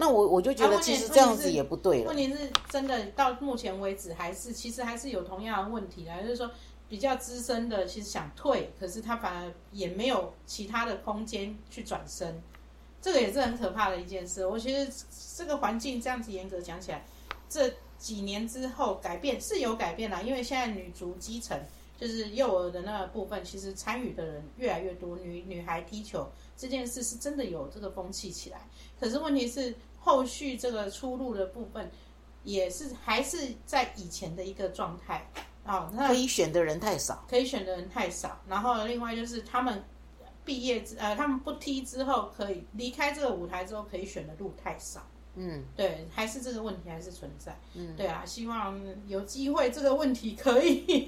[0.00, 2.08] 那我我就觉得其实这样子也不对了。
[2.08, 6.50] 问题是真的到目前为止还是其实还是有同样的问题啊，就是说
[6.88, 12.42] 比较资深的其实想退，可是他反而也没有其他的空间去转身，
[13.02, 14.46] 这个也是很可怕的一件事。
[14.46, 14.90] 我觉得
[15.36, 17.04] 这个环境这样子严格讲起来，
[17.46, 21.60] 这几年之后改变是有改变啦，因为现在女足基层
[22.00, 28.66] 就是幼儿的那个部分，其实参与的人越来越多，女女孩踢球这件事是真的有这个风气起来。
[28.98, 29.74] 可是问题是。
[30.00, 31.90] 后续这个出路的部分，
[32.42, 35.30] 也是还是在以前的一个状态
[35.62, 35.92] 啊。
[36.08, 38.40] 可以选的人太少，可以选的人太少。
[38.48, 39.84] 然后另外就是他们
[40.44, 45.06] 毕业之呃，他们不踢之后，可以离开这个舞台之后，可以选的路太少。
[45.36, 47.56] 嗯，对，还是这个问题还是存在。
[47.74, 51.06] 嗯，对啊，希望有机会这个问题可以，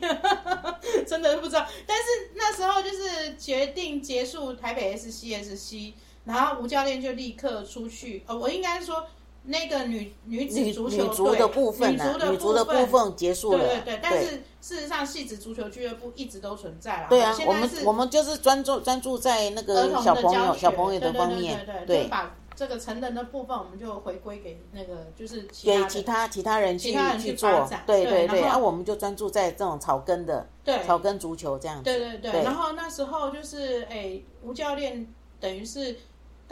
[1.09, 1.67] 真的不知道。
[1.87, 5.95] 但是那时候就是决定结束台北 SCSC。
[6.25, 9.05] 然后吴教练就立刻出去，呃，我应该说
[9.45, 14.01] 那个女女子足球队的部分，女足的部分结束了，对对对。
[14.01, 17.07] 但是事实上，戏子足球俱乐部一直都存在啦。
[17.09, 28.43] 对啊，我们我们就是专注专注在那个小朋友小朋友的方面，对对对，把这个成人的部分，我们就回归给那个就是给其他其他人去去做，对对对。
[28.43, 31.83] 然后我们就专注在这种草根的，对草根足球这样子。
[31.83, 32.45] 对对对。
[32.45, 35.97] 然后那时候就是哎，吴教练等于是。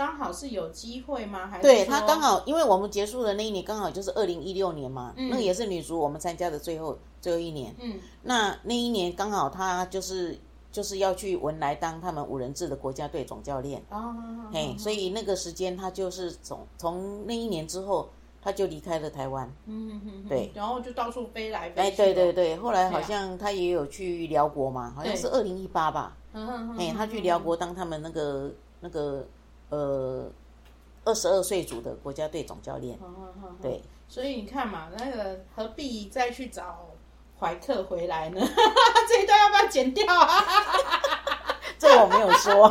[0.00, 1.46] 刚好是有机会吗？
[1.46, 7.76] 还是对他刚好，因为我们结束的那一年刚好就是二零一六年嘛，那个也是女足我们参加的最后最后一年。
[7.78, 10.38] 嗯，那那一年刚好他就是
[10.72, 13.84] 就是要去文莱当他们五人制的国家队总教练。
[13.90, 14.14] 哦，
[14.50, 18.08] 嘿，所以那个时间他就是从从那一年之后
[18.40, 19.54] 他就离开了台湾。
[19.66, 21.80] 嗯嗯对，然后就到处飞来飞去。
[21.80, 26.16] 哎，对对对，后来好像他也有去辽国嘛，好像是二零一八吧。
[26.32, 29.26] 嗯嗯哎，他去辽国当他们那个那个。
[29.70, 30.30] 呃，
[31.04, 32.98] 二十二岁组的国家队总教练，
[33.62, 36.88] 对，所以你看嘛，那个何必再去找
[37.38, 38.40] 怀特回来呢？
[39.08, 40.44] 这一段要不要剪掉啊？
[41.78, 42.70] 这我没有说。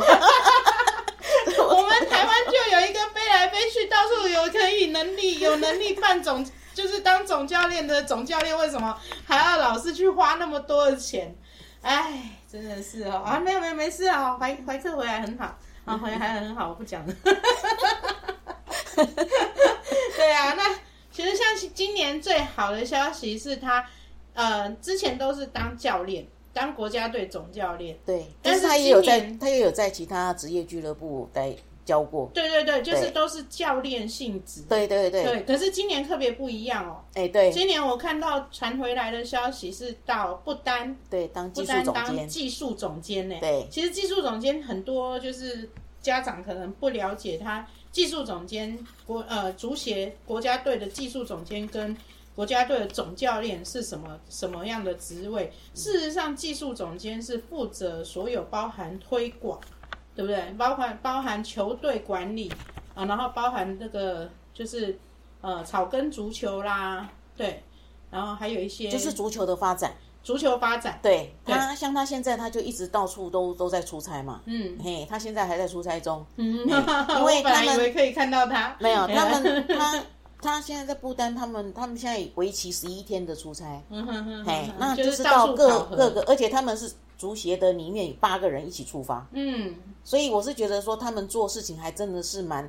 [1.58, 11.36] 我们台湾就有一个飞来飞去，到处有可以能力、有能力办总，就是当总教练的总教练，为什么还要老是去花那么多的钱？
[11.82, 15.58] 哎，真的是哦啊，没有没有没事啊，怀怀特回来很好。
[15.90, 17.12] 啊，好像还很好，我不讲了。
[20.16, 20.78] 对啊，那
[21.10, 23.84] 其实像今年最好的消息是他，
[24.34, 27.98] 呃，之前都是当教练，当国家队总教练。
[28.06, 31.56] 对，但是他也有在，他也有在其他职业俱乐部待。
[31.82, 34.60] 教过，对对对，就是都是教练性质。
[34.68, 35.42] 对对对，对。
[35.42, 37.02] 可是今年特别不一样哦。
[37.14, 37.50] 哎，对。
[37.50, 43.34] 今年我看到传回来的消息是到不单对当技术总监，技术总监呢。
[43.40, 43.66] 对。
[43.68, 45.68] 其实技术总监很多就是
[46.00, 51.96] 家长可能不了解他，技术总监国呃足协国家队的技术总监跟
[52.34, 55.52] 国家队的总教练是什么什么样的职位？
[55.74, 59.60] 事实上，技术总监是负责所有包含推广。
[60.12, 60.52] 对不对？
[60.58, 62.52] 包含包含球队管理
[62.94, 64.98] 啊，然后包含这个就是
[65.40, 67.62] 呃草根足球啦，对，
[68.10, 70.98] 然后还有一些就是足球的发展，足球发展。
[71.02, 80.04] 对他像他现在他就一直到处都都在出差嘛，嗯，嘿，他现在还在出差中，嗯， 因为他们以为可以看到他，没有，他们他
[80.40, 86.92] 他现在在不丹，他们他们现在为期十一天的出差，嗯哼哼，嘿，那就是到各各个，而且他们是。
[87.20, 92.66] 足协的里面有八个人一起出发，嗯，所以我是觉得说他们做事情还真的是蛮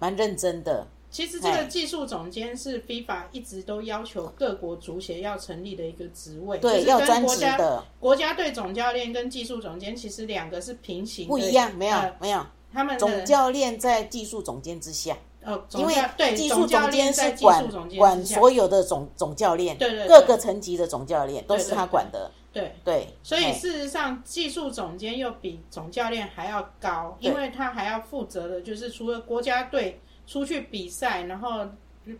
[0.00, 0.84] 蛮认真的。
[1.12, 7.84] 其实这个技术总监是 FIFA 一直都要求各国足协要成立的一个职位，对，要专职的。
[8.00, 12.44] 国家队总教练跟技术总监其实两个是平行，不一样，没有没有。
[12.72, 22.74] 他们总教练在技术总监之下，哦，总因为对技术总监是管管所有的总总教练，对对对各个层级的总教练都是他管的，对。
[22.82, 31.66] 对，嘿所以事实上，技术总监又比总教练还要高，因为他还要负责的就是除了国家队出去比赛，然后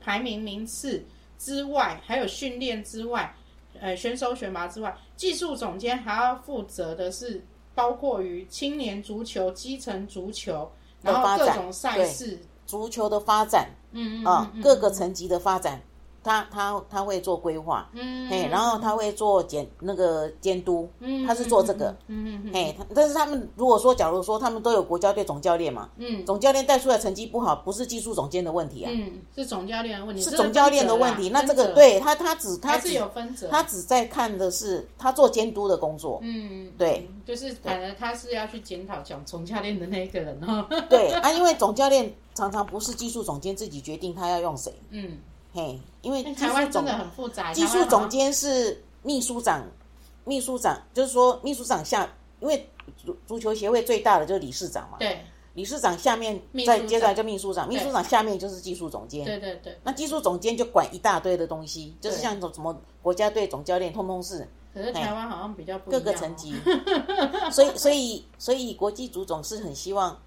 [0.00, 1.04] 排名名次
[1.38, 3.34] 之外，还有训练之外，
[3.80, 10.70] 呃，选手选拔之外，技术总监还要负责的是包括于青年足球、基层足球，
[11.02, 15.80] 然后各种赛事，足球的发展嗯嗯啊嗯，嗯各个层级的发展，
[16.22, 31.30] 他他他会做规划，嗯，嘿，然后他会做监那个监督，嗯他是做这个，嗯嗯嗯嘿，但是他们如果说，假如说他们都有国家队总教练嘛，嗯总教练带出来成绩不好，不是技术总监的问题啊，嗯，是总教练的问题，是总教练的问题。
[31.30, 40.66] 那这个对他他只他还是有分责，他只在看的是他做监督的工作，嗯，对嗯，就是反而他是要去检讨讲总教练的那一个人哦。
[40.88, 45.18] 对啊，因为总教练常常不是技术总监自己决定他要用谁，嗯，
[45.52, 49.64] 嘿，因为台湾真的很复杂，技术总监是秘书长，
[50.24, 52.08] 秘书长就是说秘书长下，
[52.40, 55.20] 因为足足球协会最大的就是理事长嘛，对
[55.54, 59.22] 理事长下面再接下来就秘书长，秘对书长下面就是技术总监。
[59.24, 59.78] 对对对。
[59.84, 66.54] 那技术总监就管一大堆的东西，就是对像什么国家队总教练，通通是可是台湾好像比较各个层级。
[67.52, 70.18] 所以，所以，所以国际足总是很希望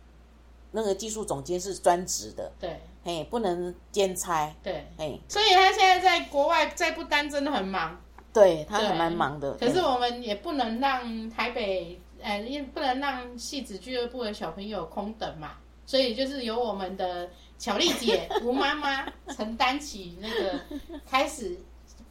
[0.69, 7.95] 那个技术总监是专职的，对嘿，不能兼差，对，嘿，所以他现在在国外在不丹真的很忙，
[8.33, 9.53] 对他对还蛮忙的。
[9.53, 15.51] 可是我们也不能让台北，呃，也不能让戏子俱乐部的小朋友空等嘛，
[15.85, 20.59] 所以就是由我们的巧丽姐、 吴妈妈承担起那个
[21.07, 21.55] 开始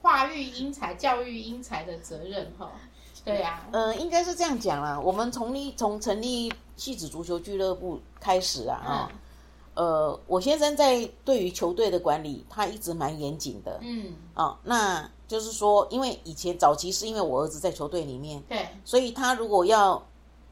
[0.00, 2.70] 化育英才、教育英才的责任哈。
[3.24, 5.00] 对呀、呃，应该是这样讲啦。
[5.00, 9.18] 我们从立从成立戏子足球俱乐部开始啊，啊、嗯
[9.74, 13.78] 呃，我先生在对于球队的管理，他一直蛮严谨的。
[13.82, 20.00] 嗯，啊、那就是说，因为以前早期是因为我儿子在球队里面，对，所以他如果要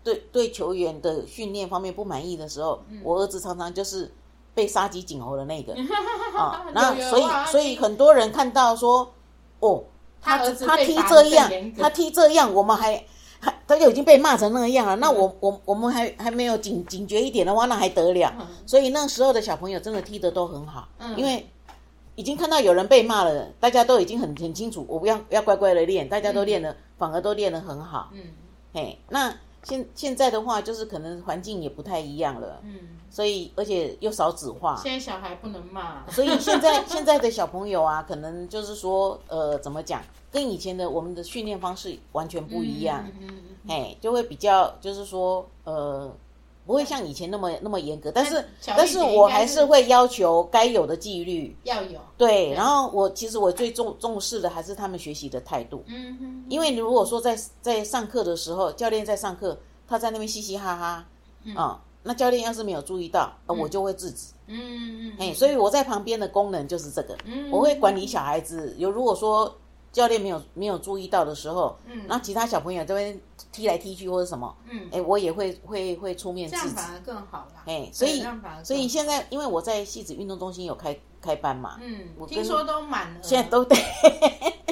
[0.02, 4.12] 对对球员的训练方面不满意的时候，嗯我儿子常常就是
[4.54, 5.74] 被杀鸡儆猴的那个
[6.36, 6.66] 啊。
[6.74, 9.12] 那所以啊所以很多人看到说，
[9.60, 9.84] 哦，
[10.20, 13.04] 他他踢这样他踢这样，我们还。
[13.42, 15.16] 还他就已经被骂成那样了，那嗯。
[15.16, 18.32] 我我我们还还没有警警觉一点的话，那还得了？
[18.38, 18.46] 嗯。
[18.64, 21.18] 所以那时候的小朋友真的踢得都很好，嗯。
[21.18, 21.44] 因为
[22.14, 28.10] 已经看到有人被骂了，大家都已经很很清楚，我不要要乖乖的练，大家都练的、反而都练得很好。
[28.12, 28.20] 嗯。
[28.72, 46.12] 嘿，那现现在的话，就是可能环境也不太一样了，嗯，所以而且又少子化，现在小孩不能骂，所以现在 现在的小朋友啊，可能就是说，呃，怎么讲，跟以前的我们的训练方式完全不一样，哎嗯嗯嗯哎，就会比较就是说，呃。
[46.64, 52.52] 不会像以前那么那么严格，但是但是我还是会要求该有的纪律，要有，对。
[52.54, 61.04] 然后我其实我最重重视的还是他们学习的态度，嗯哼，因为如果说在在上课的时候，教练在上课，他在那边嘻嘻哈哈，
[61.60, 64.32] 啊、那教练要是没有注意到，呃我就会制止。
[64.46, 67.50] 嗯嗯嗯，哎、所以我在旁边的功能就是这个，嗯。
[67.50, 68.74] 我会管理小孩子。
[68.78, 69.52] 有如果说
[69.92, 73.18] 教练没有没有注意到的时候，嗯，然后其他小朋友这边
[73.52, 76.74] 踢来踢去或者什么，嗯哎、我也会会会出面这制止。
[76.74, 77.62] 这样反而更好啦。
[77.66, 78.24] 哎、所以
[78.64, 83.78] 所以现在因为我在戏子运动中心有开开班嘛，嗯，我听说都满了，现在都 对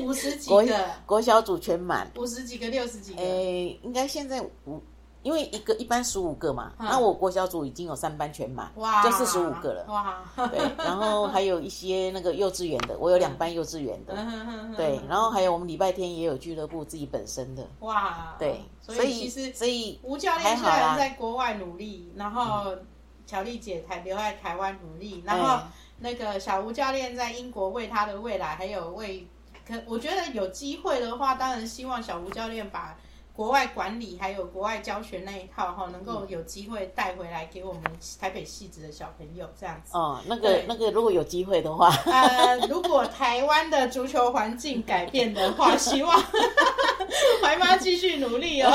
[0.03, 4.83] 五十几个，国小组全满，五十几个，六十几个，哎、应该现在五。
[5.23, 9.85] 因为一个一班十五个嘛，那我国小组已经有三班全满，嗯哇，就四十五个了。
[9.87, 22.75] 哇，对，然后还有一些那个幼稚园的，我有两班幼稚园的，嗯对，然后还有我们礼拜天也有俱乐部自己本身的，哇，对，所以其实所以吴教还练虽然好在国外努力，然后
[23.27, 25.63] 乔丽姐台留在台湾努力，然后哎
[25.99, 29.29] 那个小吴教练在英国为他的未来还有为，
[29.69, 32.97] 可我觉得有机会的话，当然希望小吴教练把。
[33.41, 37.83] 国外管理还有国外教学那一套哈，能够有机会带回来给我们
[38.21, 39.97] 台北戏子的小朋友这样子。
[39.97, 46.23] 哦，那个那个如果有机会的话，呃， 如果台湾的足球环境改变的话， 希望
[47.41, 48.71] 怀妈继续努力哦。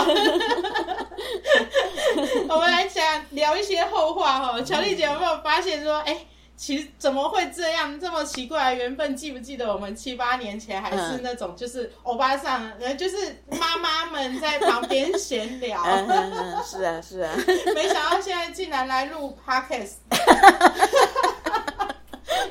[2.49, 4.59] 我们来讲聊一些后话哦。
[4.63, 6.25] 乔丽姐有没有发现说，哎、
[6.57, 7.99] 其实怎么会这样？
[7.99, 11.19] 这么奇怪的缘分，记不记得我们七八年前还是嗯。
[11.23, 17.33] 那种就是欧巴桑，呃，就是妈妈们在旁边闲聊， 嗯嗯嗯，是啊是啊，
[17.75, 19.95] 没想到现在竟然来录 podcast，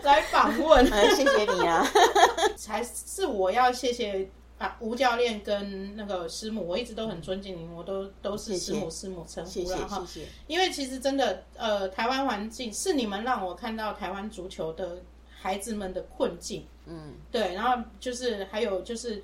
[0.02, 0.86] 来访问。
[0.92, 1.86] 哎，谢谢你啊，
[2.56, 10.06] 才是我要谢谢把吴教练跟那个师母，我一直都很尊敬您，我都都是师母师母称呼了哈。
[10.46, 16.66] 因为其实真的，呃，台湾环境是你们让我看到台湾足球的孩子们的困境。
[16.86, 19.22] 嗯，对，然后就是还有就是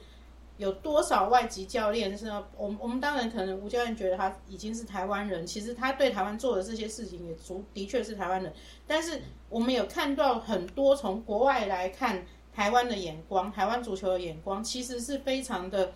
[0.57, 2.45] 有多少外籍教练是呢？
[2.57, 8.53] 我们我们当然可能吴教练觉得他已经是台湾人，其实他对台湾做的这些事情也足的确是台湾人，
[8.87, 15.93] 但是我们有看到很多从国外来看台湾的眼光，台湾足球的眼光，其实是非常的，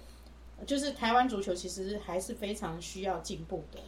[0.66, 3.78] 就是台湾足球其实还是非常需要进步的。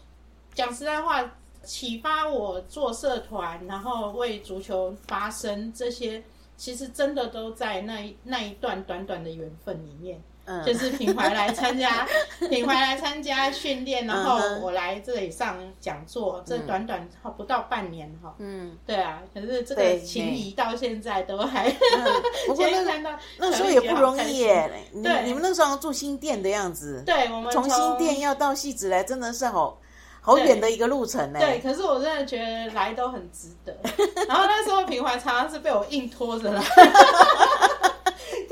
[0.55, 1.31] 讲实在话，
[1.63, 6.23] 启发我做社团，然后为足球发声这些。
[6.59, 12.07] 其实真的都在那一那一段短短的缘分里面，嗯，就是品怀来参加，
[12.49, 21.69] 品怀来参加训练，然后我来这里上讲座，这短短不到半年哈，嗯，对啊，可是这个情谊到现在都还，
[22.47, 24.71] 不过那看到那时候也不容易耶，
[25.03, 29.79] 对，你们那时候住新店的样子，对，我们从新店要到戏子来，真的是好。
[30.19, 31.39] 好远的一个路程呢。
[31.39, 33.73] 对，可是我真的觉得来都很值得。
[34.27, 36.61] 然后那时候平怀常常是被我硬拖着来，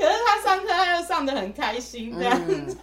[0.05, 2.77] 可是他上课他又上的很开心这样子，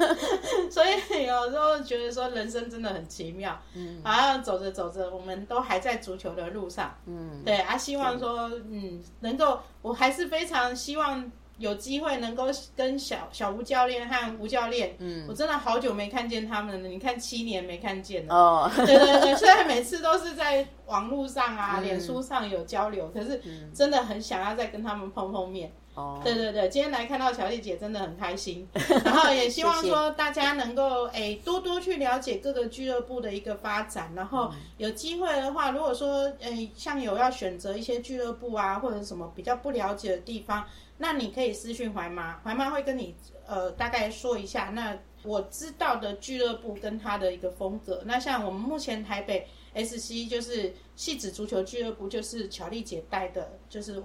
[0.70, 3.58] 所以有时候觉得说人生真的很奇妙。
[3.74, 6.94] 嗯，好像走着走着，我们都还在足球的路上。
[7.06, 11.30] 嗯，对啊，希望说嗯能够，我还是非常希望。
[11.60, 16.88] 有机会能够跟小小吴教练和吴教练，嗯，我真的好久没看见他们了。
[16.88, 23.38] 你看七年没看见了，哦，对对对，虽然每次都是在网络上啊、脸书上有交流，可是
[23.74, 25.70] 真的很想要再跟他们碰碰面。
[26.00, 28.66] 哦，对对对，今天来看到乔丽姐真的很开心，
[29.04, 40.66] 然后也希望说大家能够诶多多去了解各个俱乐部的一个发展，然后有机会的话，如果说诶像有要选择一些俱乐部啊或者什么比较不了解的地方。
[41.02, 43.14] 那你可以私讯怀妈，怀妈会跟你
[43.46, 44.64] 呃大概说一下。
[44.74, 48.02] 那我知道的俱乐部跟他的一个风格。
[48.04, 54.02] 那像我们目前台北 SC 就是戏子足球俱乐部，就是乔丽姐带的，就是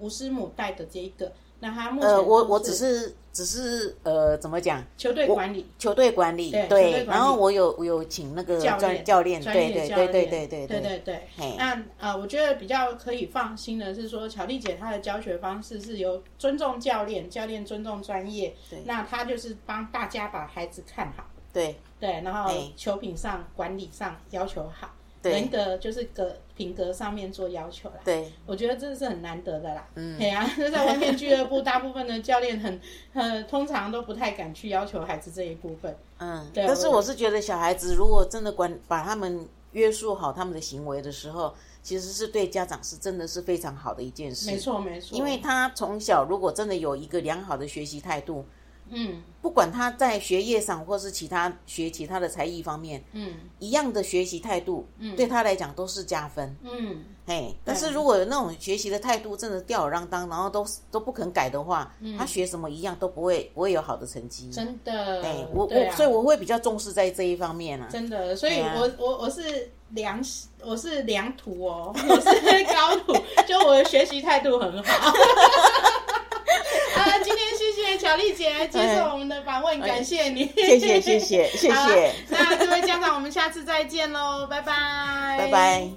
[0.00, 1.32] 吴师母带的这一个。
[1.60, 4.80] 那他目前呃，我我只是只是呃，怎么讲？
[4.96, 7.04] 球队管理，球队管理，对。
[7.04, 11.56] 然后我有我有请那个教练教练，对对对对对对对对对。
[11.56, 18.54] 那呃，我觉得比较可以放心的是说，巧丽姐她的教学方式是由尊重教练，教练尊重专业。
[18.70, 18.80] 对。
[18.86, 21.24] 那她就是帮大家把孩子看好。
[21.52, 24.88] 对对，然后球品上、管理上要求好。
[25.22, 29.88] 人格就是格品格上面做要求啦，对，我觉得这是很难得的啦。
[29.94, 32.80] 嗯，对啊， 在外面俱乐部，大部分的教练很
[33.12, 35.96] 很通常都不太敢去要求孩子这一部分。
[36.18, 36.66] 嗯，对。
[36.66, 44.50] 但是我是觉得小孩子如果真的管把他们约束好他们的行为的时候，其实是对家长是真的是非常好的一件事。
[44.50, 48.44] 没错没错，因为他从小如果真的有一个良好的学习态度。
[48.90, 70.22] 嗯，不管他在学业上或是其他学其他的才艺方面，嗯，一样的学习态度，嗯，对他来讲都是加分，嗯，嘿，但是如果有那种学习的态度真的吊儿郎当，然后都都不肯改的话，他学什么一样都不会不会有好的成绩，真的，哎，我我所以我会比较重视在这一方面啊，真的，所以我我我是良
[70.62, 73.12] 我是良徒哦，我是高徒，
[73.46, 75.12] 就我的学习态度很好。
[78.08, 82.14] 啊，今天谢谢巧丽姐接受我们的访问，感谢你，谢谢谢谢 谢谢。
[82.28, 85.88] 那各位家长，我们下次再见喽，拜拜，拜拜。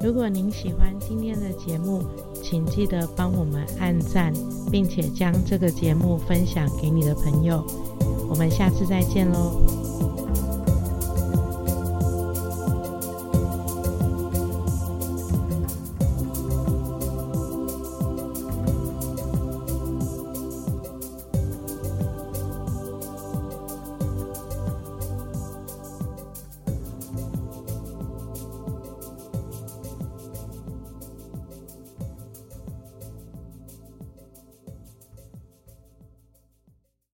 [0.00, 2.02] 如果您喜欢今天的节目，
[2.42, 4.32] 请记得帮我们按赞，
[4.70, 7.64] 并且将这个节目分享给你的朋友。
[8.28, 10.43] 我们下次再见喽。